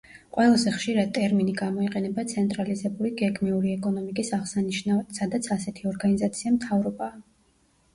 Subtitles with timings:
[0.35, 7.19] ყველაზე ხშირად ტერმინი გამოიყენება ცენტრალიზებული გეგმიური ეკონომიკის აღსანიშნავად, სადაც ასეთი ორგანიზაცია მთავრობაა.